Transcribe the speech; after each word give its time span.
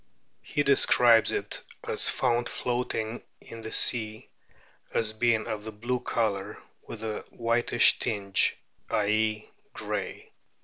He 0.41 0.63
describes 0.63 1.31
it 1.31 1.61
as 1.87 2.09
found 2.09 2.47
floatino 2.47 3.21
in 3.39 3.61
the 3.61 3.67
o 3.67 3.71
sea, 3.71 4.31
as 4.95 5.13
being 5.13 5.45
of 5.45 5.67
a 5.67 5.71
blue 5.71 5.99
colour 5.99 6.57
with 6.87 7.03
a 7.03 7.23
whitish 7.29 7.99
tinge, 7.99 8.57
i.e., 8.89 9.51
grey. 9.73 10.31